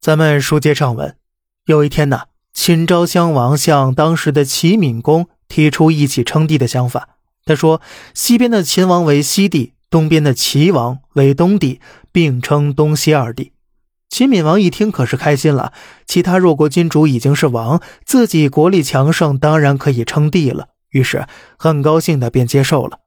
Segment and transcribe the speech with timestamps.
[0.00, 1.14] 咱们书接上文，
[1.66, 2.22] 有一天呢，
[2.54, 7.18] 秦昭襄王向当时的齐闵公提出一起称帝的想法。
[7.44, 7.82] 他说
[8.14, 13.52] ：“西边的秦王为西帝，东边的齐王为东帝，并称东西二帝。”
[14.08, 15.74] 齐闵王一听可是开心了，
[16.06, 20.68] 其他弱国君主已经是王，自己国力强盛，当然可以称帝了。
[20.88, 21.26] 于是
[21.58, 23.00] 很高兴的便接受了。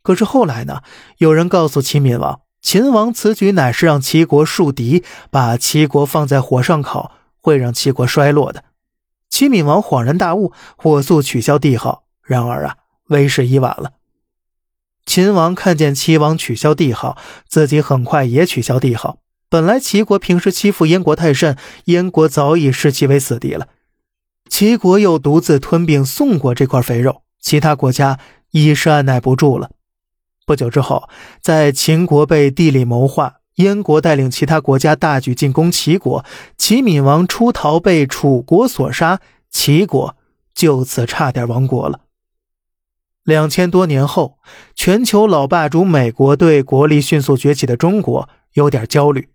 [0.00, 0.82] 可是后来呢，
[1.18, 2.42] 有人告诉齐闵王。
[2.64, 8.64] 秦王此举乃是让齐国树敌，把齐国放在火上烤，会让齐国衰落的。
[9.28, 12.04] 齐闵王恍然大悟，火速取消帝号。
[12.22, 12.76] 然而啊，
[13.08, 13.92] 为时已晚了。
[15.04, 19.18] 秦王看见齐王取消帝号，自己很快也取消帝号。
[19.50, 23.68] 本来齐国平时欺负燕国太甚，燕国早已视其为死敌了。
[24.48, 28.18] 齐国又独自吞并宋国这块肥肉，其他国家
[28.52, 29.70] 已是按耐不住了。
[30.46, 31.08] 不久之后，
[31.40, 36.24] 在秦国被地理谋划，燕国带领其他国家大举进攻齐国，
[36.58, 39.20] 齐闵王出逃被楚国所杀，
[39.50, 40.16] 齐国
[40.54, 42.00] 就此差点亡国了。
[43.22, 44.38] 两千多年后，
[44.74, 49.30] 全球老霸主美国对国力迅速崛起的中国有点焦虑，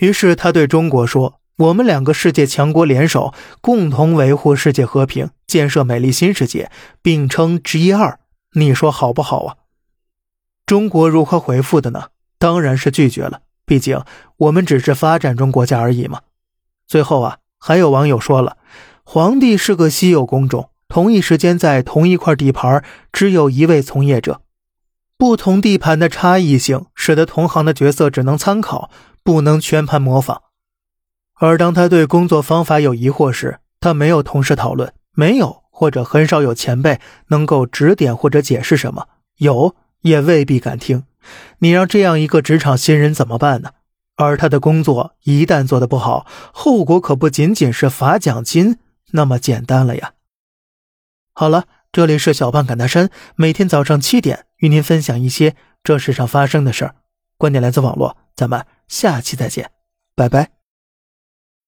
[0.00, 8.20] 于是他对中国说：“我们两个世界强国联手，共同维护世界和平，建设美丽新世界，并称 G 二，
[8.52, 9.56] 你说好不好啊？”
[10.66, 12.08] 中国如何回复的呢？
[12.38, 13.40] 当然是拒绝了。
[13.64, 14.02] 毕竟
[14.36, 16.20] 我们只是发展中国家而已嘛。
[16.86, 18.56] 最后啊，还有网友说了，
[19.04, 24.42] 皇帝是个稀有工种，同一时间在同一块地盘只有一位从业者，
[25.16, 28.90] 不同地盘的差异性使得同行的角色只能参考，
[29.22, 30.42] 不能全盘模仿。
[31.34, 39.06] 而当他对工作方法有疑惑时，他没有同事讨论，没有或者很少有前辈能够指点或者解释什么，
[39.38, 39.76] 有。
[40.02, 41.04] 也未必敢听，
[41.58, 43.70] 你让这样一个职场新人怎么办呢？
[44.16, 48.78] 而他的工作一旦做得不好，后果可不仅仅是罚奖金
[49.10, 50.14] 那么简单了呀。
[51.34, 55.54] 好了，这里是小胖侃大山，每天早上七点与您分享一些
[55.84, 56.94] 这世上发生的事儿，
[57.36, 59.70] 观点来自网络，咱们下期再见，
[60.14, 60.55] 拜拜。